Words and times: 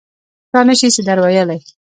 چا 0.51 0.59
نه 0.67 0.73
شي 0.79 0.87
څه 0.95 1.01
در 1.07 1.17
ویلای. 1.23 1.59